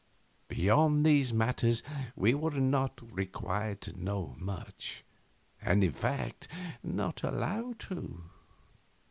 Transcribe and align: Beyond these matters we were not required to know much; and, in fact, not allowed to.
Beyond 0.47 1.05
these 1.05 1.31
matters 1.31 1.83
we 2.15 2.33
were 2.33 2.59
not 2.59 2.99
required 3.15 3.81
to 3.81 4.03
know 4.03 4.35
much; 4.39 5.03
and, 5.61 5.83
in 5.83 5.91
fact, 5.91 6.47
not 6.81 7.21
allowed 7.21 7.77
to. 7.81 8.23